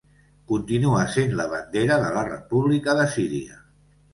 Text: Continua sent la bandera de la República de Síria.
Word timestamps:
Continua 0.51 1.01
sent 1.17 1.35
la 1.41 1.45
bandera 1.53 1.99
de 2.05 2.09
la 2.17 2.25
República 2.33 2.97
de 3.03 3.07
Síria. 3.19 3.61